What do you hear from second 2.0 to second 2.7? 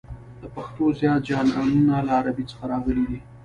له عربي څخه